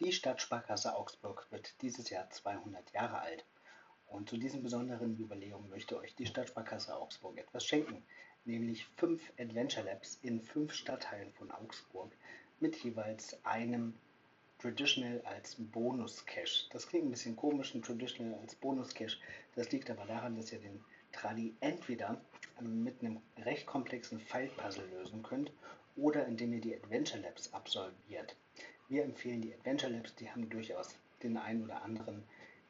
[0.00, 3.44] Die Stadtsparkasse Augsburg wird dieses Jahr 200 Jahre alt.
[4.06, 8.02] Und zu diesem besonderen Jubiläum möchte euch die Stadtsparkasse Augsburg etwas schenken,
[8.46, 12.16] nämlich fünf Adventure Labs in fünf Stadtteilen von Augsburg
[12.60, 13.92] mit jeweils einem
[14.58, 16.70] Traditional als Bonus-Cache.
[16.70, 19.18] Das klingt ein bisschen komisch, ein Traditional als Bonus-Cache.
[19.54, 20.82] Das liegt aber daran, dass ihr den
[21.16, 22.20] Trali entweder
[22.60, 25.50] mit einem recht komplexen File-Puzzle lösen könnt
[25.96, 28.36] oder indem ihr die Adventure Labs absolviert.
[28.88, 32.22] Wir empfehlen die Adventure Labs, die haben durchaus den einen oder anderen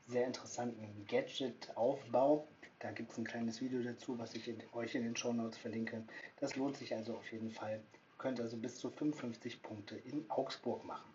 [0.06, 2.46] sehr interessanten Gadget-Aufbau.
[2.78, 5.58] Da gibt es ein kleines Video dazu, was ich in, euch in den Show Notes
[5.58, 6.04] verlinke.
[6.38, 7.74] Das lohnt sich also auf jeden Fall.
[7.74, 11.10] Ihr könnt also bis zu 55 Punkte in Augsburg machen.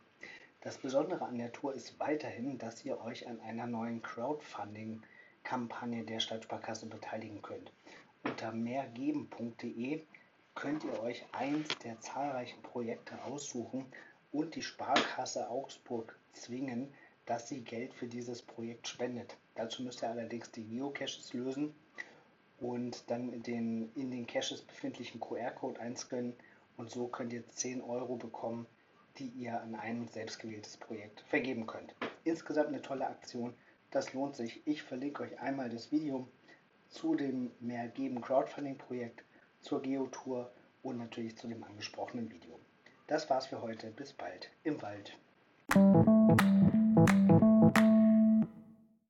[0.59, 4.01] Das Besondere an der Tour ist weiterhin, dass ihr euch an einer neuen
[5.43, 7.71] Crowdfunding-Kampagne der Stadtsparkasse beteiligen könnt.
[8.23, 10.01] Unter mehrgeben.de
[10.55, 13.85] könnt ihr euch eins der zahlreichen Projekte aussuchen
[14.31, 16.93] und die Sparkasse Augsburg zwingen,
[17.25, 19.37] dass sie Geld für dieses Projekt spendet.
[19.55, 21.73] Dazu müsst ihr allerdings die Geocaches lösen
[22.59, 26.33] und dann den in den Caches befindlichen QR-Code einscannen
[26.77, 28.65] und so könnt ihr 10 Euro bekommen,
[29.17, 31.93] die ihr an ein selbstgewähltes Projekt vergeben könnt.
[32.23, 33.53] Insgesamt eine tolle Aktion,
[33.91, 34.65] das lohnt sich.
[34.65, 36.27] Ich verlinke euch einmal das Video
[36.89, 39.23] zu dem Mehr geben Crowdfunding Projekt,
[39.61, 40.51] zur Geotour
[40.83, 42.59] und natürlich zu dem angesprochenen Video.
[43.07, 43.91] Das war's für heute.
[43.91, 45.17] Bis bald im Wald.